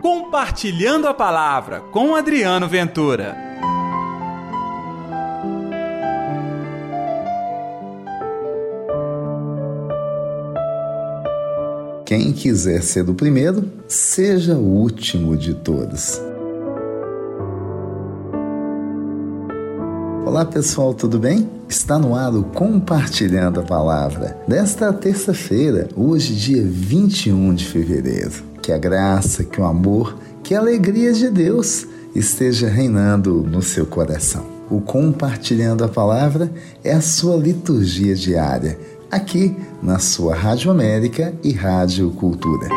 Compartilhando 0.00 1.08
a 1.08 1.14
Palavra 1.14 1.80
com 1.90 2.14
Adriano 2.14 2.68
Ventura. 2.68 3.36
Quem 12.06 12.32
quiser 12.32 12.82
ser 12.82 13.10
o 13.10 13.14
primeiro, 13.14 13.70
seja 13.88 14.54
o 14.54 14.62
último 14.62 15.36
de 15.36 15.52
todos. 15.54 16.20
Olá 20.24 20.44
pessoal, 20.44 20.94
tudo 20.94 21.18
bem? 21.18 21.50
Está 21.68 21.98
no 21.98 22.14
ar 22.14 22.32
o 22.34 22.44
Compartilhando 22.44 23.60
a 23.60 23.64
Palavra 23.64 24.38
desta 24.46 24.92
terça-feira, 24.92 25.88
hoje, 25.96 26.36
dia 26.36 26.62
21 26.64 27.52
de 27.52 27.64
fevereiro. 27.64 28.57
Que 28.68 28.72
a 28.74 28.76
graça, 28.76 29.44
que 29.44 29.58
o 29.58 29.64
amor, 29.64 30.14
que 30.42 30.54
a 30.54 30.58
alegria 30.58 31.10
de 31.10 31.30
Deus 31.30 31.86
esteja 32.14 32.68
reinando 32.68 33.42
no 33.42 33.62
seu 33.62 33.86
coração. 33.86 34.44
O 34.70 34.78
Compartilhando 34.78 35.84
a 35.84 35.88
Palavra 35.88 36.52
é 36.84 36.92
a 36.92 37.00
sua 37.00 37.34
liturgia 37.34 38.14
diária, 38.14 38.78
aqui 39.10 39.56
na 39.82 39.98
sua 39.98 40.34
Rádio 40.34 40.70
América 40.70 41.32
e 41.42 41.50
Rádio 41.50 42.10
Cultura. 42.10 42.68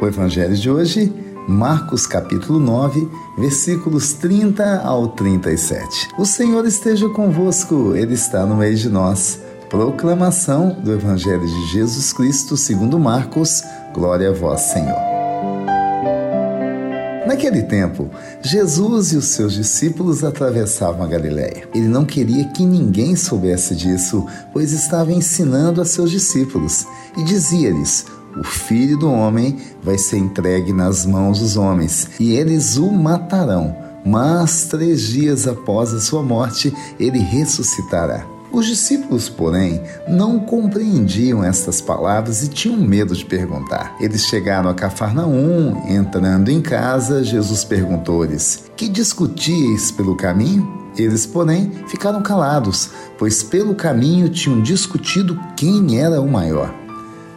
O 0.00 0.06
Evangelho 0.06 0.54
de 0.54 0.70
hoje 0.70 1.12
Marcos 1.48 2.06
capítulo 2.06 2.60
9, 2.60 3.08
versículos 3.36 4.12
30 4.12 4.82
ao 4.82 5.08
37. 5.08 6.08
O 6.18 6.24
Senhor 6.24 6.64
esteja 6.64 7.08
convosco, 7.08 7.96
Ele 7.96 8.14
está 8.14 8.46
no 8.46 8.56
meio 8.56 8.76
de 8.76 8.88
nós. 8.88 9.40
Proclamação 9.68 10.76
do 10.80 10.92
Evangelho 10.92 11.44
de 11.44 11.66
Jesus 11.72 12.12
Cristo 12.12 12.56
segundo 12.56 13.00
Marcos. 13.00 13.64
Glória 13.92 14.30
a 14.30 14.32
vós, 14.32 14.60
Senhor. 14.60 14.96
Naquele 17.26 17.64
tempo, 17.64 18.08
Jesus 18.40 19.12
e 19.12 19.16
os 19.16 19.24
seus 19.26 19.54
discípulos 19.54 20.22
atravessavam 20.22 21.02
a 21.02 21.08
Galiléia. 21.08 21.68
Ele 21.74 21.88
não 21.88 22.04
queria 22.04 22.44
que 22.44 22.64
ninguém 22.64 23.16
soubesse 23.16 23.74
disso, 23.74 24.24
pois 24.52 24.72
estava 24.72 25.12
ensinando 25.12 25.80
a 25.80 25.84
seus 25.84 26.12
discípulos 26.12 26.86
e 27.16 27.24
dizia-lhes: 27.24 28.06
o 28.36 28.44
filho 28.44 28.96
do 28.96 29.10
homem 29.10 29.58
vai 29.82 29.98
ser 29.98 30.18
entregue 30.18 30.72
nas 30.72 31.04
mãos 31.04 31.40
dos 31.40 31.56
homens 31.56 32.10
e 32.20 32.34
eles 32.34 32.76
o 32.76 32.92
matarão. 32.92 33.76
Mas 34.04 34.66
três 34.66 35.02
dias 35.02 35.48
após 35.48 35.92
a 35.92 36.00
sua 36.00 36.22
morte, 36.22 36.72
ele 37.00 37.18
ressuscitará. 37.18 38.35
Os 38.56 38.64
discípulos, 38.64 39.28
porém, 39.28 39.82
não 40.08 40.40
compreendiam 40.40 41.44
estas 41.44 41.78
palavras 41.82 42.42
e 42.42 42.48
tinham 42.48 42.78
medo 42.78 43.14
de 43.14 43.22
perguntar. 43.22 43.94
Eles 44.00 44.24
chegaram 44.24 44.70
a 44.70 44.74
Cafarnaum, 44.74 45.86
entrando 45.86 46.48
em 46.48 46.62
casa, 46.62 47.22
Jesus 47.22 47.64
perguntou-lhes: 47.64 48.64
Que 48.74 48.88
discutíeis 48.88 49.90
pelo 49.90 50.16
caminho? 50.16 50.90
Eles, 50.96 51.26
porém, 51.26 51.70
ficaram 51.86 52.22
calados, 52.22 52.88
pois 53.18 53.42
pelo 53.42 53.74
caminho 53.74 54.30
tinham 54.30 54.62
discutido 54.62 55.38
quem 55.54 56.00
era 56.00 56.18
o 56.18 56.26
maior. 56.26 56.74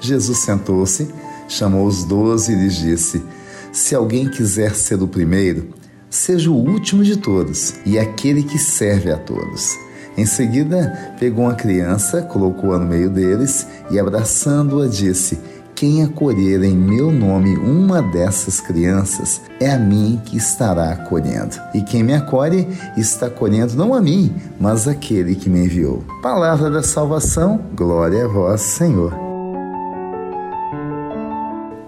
Jesus 0.00 0.38
sentou-se, 0.38 1.14
chamou 1.46 1.86
os 1.86 2.02
doze 2.02 2.54
e 2.54 2.56
lhes 2.56 2.74
disse: 2.74 3.22
Se 3.70 3.94
alguém 3.94 4.28
quiser 4.28 4.74
ser 4.74 5.00
o 5.00 5.06
primeiro, 5.06 5.68
seja 6.10 6.50
o 6.50 6.56
último 6.56 7.04
de 7.04 7.16
todos 7.16 7.74
e 7.86 8.00
aquele 8.00 8.42
que 8.42 8.58
serve 8.58 9.12
a 9.12 9.16
todos. 9.16 9.83
Em 10.16 10.24
seguida, 10.24 11.14
pegou 11.18 11.44
uma 11.44 11.54
criança, 11.54 12.22
colocou-a 12.22 12.78
no 12.78 12.86
meio 12.86 13.10
deles 13.10 13.66
e, 13.90 13.98
abraçando-a, 13.98 14.86
disse: 14.86 15.38
Quem 15.74 16.04
acolher 16.04 16.62
em 16.62 16.76
meu 16.76 17.10
nome 17.10 17.56
uma 17.56 18.00
dessas 18.00 18.60
crianças, 18.60 19.40
é 19.58 19.70
a 19.70 19.78
mim 19.78 20.20
que 20.24 20.36
estará 20.36 20.92
acolhendo. 20.92 21.56
E 21.74 21.82
quem 21.82 22.04
me 22.04 22.14
acolhe, 22.14 22.68
está 22.96 23.26
acolhendo 23.26 23.74
não 23.74 23.92
a 23.92 24.00
mim, 24.00 24.32
mas 24.58 24.86
aquele 24.86 25.34
que 25.34 25.50
me 25.50 25.64
enviou. 25.64 26.04
Palavra 26.22 26.70
da 26.70 26.82
salvação, 26.82 27.60
glória 27.74 28.24
a 28.24 28.28
vós, 28.28 28.60
Senhor. 28.60 29.12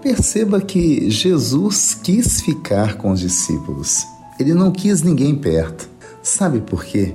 Perceba 0.01 0.59
que 0.59 1.09
Jesus 1.09 1.97
quis 2.03 2.41
ficar 2.41 2.95
com 2.95 3.11
os 3.11 3.19
discípulos. 3.21 4.05
Ele 4.39 4.53
não 4.53 4.71
quis 4.71 5.01
ninguém 5.01 5.35
perto. 5.35 5.89
Sabe 6.21 6.59
por 6.59 6.83
quê? 6.83 7.13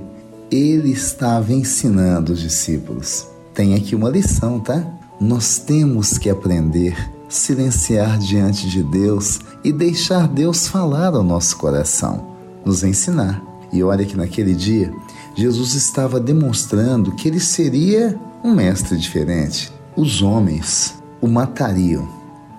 Ele 0.53 0.93
estava 0.93 1.53
ensinando 1.53 2.35
os 2.35 2.41
discípulos. 2.41 3.27
Tem 3.55 3.75
aqui 3.75 3.97
uma 3.97 4.11
lição, 4.11 4.61
tá? 4.61 4.87
Nós 5.19 5.59
temos 5.59 6.19
que 6.19 6.29
aprender 6.29 6.95
silenciar 7.29 8.19
diante 8.19 8.69
de 8.69 8.83
Deus 8.83 9.41
e 9.65 9.73
deixar 9.73 10.29
Deus 10.29 10.69
falar 10.69 11.15
ao 11.15 11.23
nosso 11.23 11.57
coração, 11.57 12.37
nos 12.65 12.85
ensinar. 12.85 13.43
E 13.73 13.83
olha 13.83 14.05
que 14.05 14.17
naquele 14.17 14.55
dia, 14.55 14.93
Jesus 15.35 15.73
estava 15.73 16.21
demonstrando 16.21 17.13
que 17.13 17.29
ele 17.29 17.41
seria 17.41 18.21
um 18.45 18.55
mestre 18.55 18.99
diferente. 18.99 19.73
Os 19.97 20.21
homens 20.21 20.95
o 21.21 21.29
matariam 21.29 22.07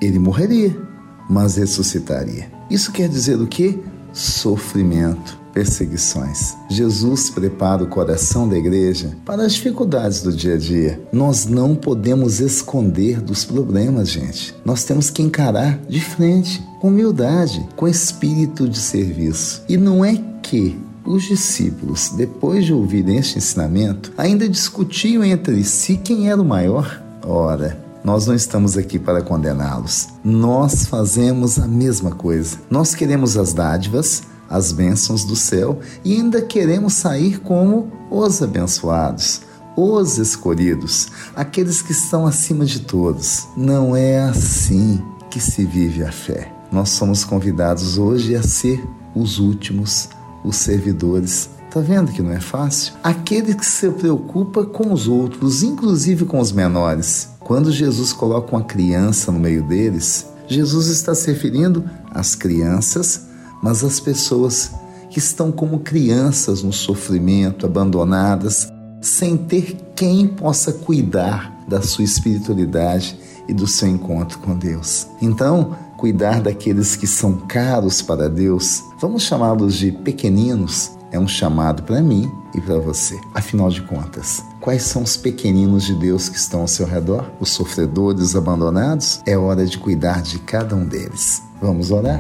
ele 0.02 0.20
morreria, 0.20 0.75
mas 1.30 1.56
ressuscitaria. 1.56 2.52
Isso 2.70 2.92
quer 2.92 3.08
dizer 3.08 3.40
o 3.40 3.48
que? 3.48 3.80
Sofrimento, 4.12 5.40
perseguições. 5.53 6.56
Jesus 6.69 7.30
prepara 7.30 7.84
o 7.84 7.88
coração 7.88 8.50
da 8.50 8.58
igreja 8.58 9.16
para 9.24 9.46
as 9.46 9.53
dificuldades 9.53 10.22
do 10.22 10.34
dia 10.34 10.56
a 10.56 10.58
dia. 10.58 11.02
Nós 11.12 11.46
não 11.46 11.75
podemos 11.75 12.40
esconder 12.40 13.22
dos 13.22 13.46
problemas, 13.46 14.09
gente. 14.09 14.56
Nós 14.66 14.84
temos 14.84 15.09
que 15.09 15.22
encarar 15.22 15.80
de 15.88 16.02
frente, 16.02 16.62
com 16.81 16.88
humildade, 16.88 17.66
com 17.75 17.88
espírito 17.88 18.68
de 18.68 18.78
serviço. 18.78 19.63
E 19.69 19.78
não 19.78 20.03
é 20.03 20.19
que 20.42 20.78
os 21.06 21.24
discípulos, 21.24 22.12
depois 22.16 22.66
de 22.66 22.74
ouvirem 22.74 23.18
este 23.18 23.38
ensinamento, 23.38 24.12
ainda 24.18 24.47
discutiam 24.47 25.24
entre 25.24 25.63
si 25.63 25.97
quem 25.97 26.30
era 26.30 26.42
o 26.42 26.46
maior. 26.46 27.02
Ora, 27.25 27.81
nós 28.03 28.28
não 28.28 28.36
estamos 28.36 28.78
aqui 28.78 29.00
para 29.00 29.22
condená-los. 29.22 30.09
Nós 30.24 30.86
fazemos 30.86 31.58
a 31.58 31.68
mesma 31.68 32.12
coisa. 32.12 32.58
Nós 32.69 32.94
queremos 32.94 33.38
as 33.38 33.53
dádivas, 33.53 34.24
as 34.50 34.72
bênçãos 34.72 35.24
do 35.24 35.36
céu 35.36 35.80
e 36.04 36.14
ainda 36.14 36.42
queremos 36.42 36.94
sair 36.94 37.40
como 37.40 37.92
os 38.09 38.42
abençoados, 38.42 39.42
os 39.76 40.18
escolhidos, 40.18 41.08
aqueles 41.36 41.81
que 41.81 41.92
estão 41.92 42.26
acima 42.26 42.66
de 42.66 42.81
todos. 42.81 43.48
Não 43.58 43.96
é 43.96 44.22
assim 44.22 45.02
que 45.30 45.40
se 45.40 45.66
vive 45.66 46.04
a 46.04 46.12
fé. 46.12 46.52
Nós 46.72 46.90
somos 46.90 47.24
convidados 47.24 47.98
hoje 47.98 48.36
a 48.36 48.44
ser 48.44 48.84
os 49.16 49.40
últimos, 49.40 50.09
os 50.44 50.56
servidores. 50.56 51.50
Tá 51.72 51.80
vendo 51.80 52.12
que 52.12 52.22
não 52.22 52.31
é 52.31 52.40
fácil? 52.40 52.94
Aquele 53.04 53.56
que 53.56 53.66
se 53.66 53.90
preocupa 53.90 54.64
com 54.64 54.94
os 54.94 55.08
outros, 55.08 55.64
inclusive 55.64 56.25
com 56.25 56.40
os 56.40 56.52
menores. 56.52 57.30
Quando 57.40 57.72
Jesus 57.72 58.14
coloca 58.14 58.56
uma 58.56 58.64
criança 58.64 59.31
no 59.31 59.40
meio 59.40 59.64
deles, 59.64 60.28
Jesus 60.48 60.88
está 60.88 61.16
se 61.16 61.31
referindo 61.31 61.84
às 62.12 62.36
crianças, 62.36 63.28
mas 63.63 63.81
às 63.81 64.00
pessoas 64.00 64.72
que 65.09 65.19
estão 65.19 65.51
como 65.51 65.79
crianças 65.79 66.62
no 66.62 66.74
sofrimento, 66.74 67.66
abandonadas, 67.66 68.68
sem 69.01 69.38
ter 69.38 69.78
quem 69.96 70.28
possa 70.28 70.74
cuidar 70.74 71.63
da 71.68 71.81
sua 71.81 72.03
espiritualidade 72.03 73.18
e 73.47 73.53
do 73.53 73.66
seu 73.66 73.88
encontro 73.88 74.40
com 74.40 74.57
Deus. 74.57 75.07
Então, 75.22 75.75
cuidar 75.97 76.41
daqueles 76.41 76.97
que 76.97 77.07
são 77.07 77.34
caros 77.47 78.01
para 78.01 78.29
Deus, 78.29 78.84
vamos 79.00 79.24
chamá-los 79.24 79.75
de 79.75 79.91
pequeninos, 79.91 80.91
é 81.12 81.19
um 81.19 81.28
chamado 81.28 81.84
para 81.84 82.01
mim 82.01 82.30
e 82.53 82.59
para 82.59 82.80
você. 82.80 83.18
Afinal 83.34 83.69
de 83.69 83.81
contas, 83.84 84.44
quais 84.59 84.84
são 84.84 85.03
os 85.03 85.16
pequeninos 85.16 85.84
de 85.84 85.94
Deus 85.94 86.28
que 86.28 86.38
estão 86.38 86.62
ao 86.62 86.68
seu 86.68 86.86
redor? 86.86 87.31
Os 87.39 87.50
sofredores, 87.50 88.21
os 88.24 88.36
abandonados? 88.36 89.21
É 89.25 89.38
hora 89.38 89.65
de 89.65 89.77
cuidar 89.77 90.21
de 90.21 90.39
cada 90.39 90.75
um 90.75 90.86
deles. 90.86 91.42
Vamos 91.62 91.92
orar? 91.92 92.19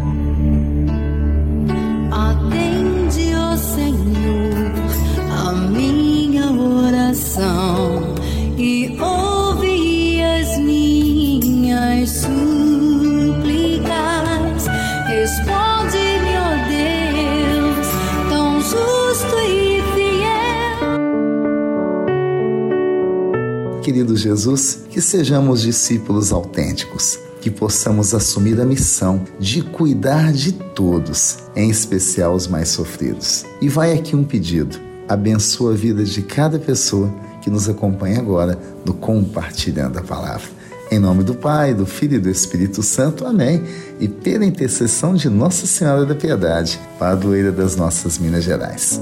Querido 23.83 24.15
Jesus, 24.15 24.79
que 24.89 25.01
sejamos 25.01 25.61
discípulos 25.61 26.31
autênticos, 26.31 27.19
que 27.41 27.51
possamos 27.51 28.13
assumir 28.13 28.61
a 28.61 28.65
missão 28.65 29.25
de 29.37 29.61
cuidar 29.61 30.31
de 30.31 30.53
todos, 30.53 31.39
em 31.53 31.69
especial 31.69 32.33
os 32.33 32.47
mais 32.47 32.69
sofridos. 32.69 33.43
E 33.59 33.67
vai 33.67 33.91
aqui 33.91 34.15
um 34.15 34.23
pedido: 34.23 34.79
abençoa 35.05 35.73
a 35.73 35.75
vida 35.75 36.01
de 36.05 36.21
cada 36.21 36.57
pessoa 36.57 37.13
que 37.41 37.49
nos 37.49 37.67
acompanha 37.67 38.19
agora 38.19 38.57
no 38.85 38.93
Compartilhando 38.93 39.99
a 39.99 40.01
Palavra. 40.01 40.47
Em 40.89 40.97
nome 40.97 41.25
do 41.25 41.35
Pai, 41.35 41.73
do 41.73 41.85
Filho 41.85 42.15
e 42.15 42.19
do 42.19 42.29
Espírito 42.29 42.81
Santo. 42.81 43.25
Amém. 43.25 43.61
E 43.99 44.07
pela 44.07 44.45
intercessão 44.45 45.13
de 45.13 45.27
Nossa 45.27 45.67
Senhora 45.67 46.05
da 46.05 46.15
Piedade, 46.15 46.79
padroeira 46.97 47.51
das 47.51 47.75
nossas 47.75 48.17
Minas 48.17 48.45
Gerais. 48.45 49.01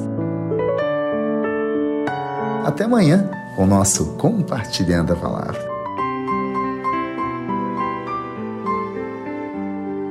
Até 2.65 2.85
amanhã 2.85 3.29
com 3.55 3.63
o 3.63 3.67
nosso 3.67 4.17
Compartilhando 4.17 5.13
a 5.13 5.15
Palavra. 5.15 5.71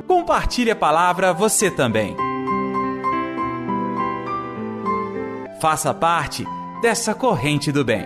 Compartilhe 0.07 0.71
a 0.71 0.75
palavra 0.75 1.33
você 1.33 1.69
também. 1.69 2.15
Faça 5.59 5.93
parte 5.93 6.45
dessa 6.81 7.13
corrente 7.13 7.71
do 7.71 7.83
bem. 7.83 8.05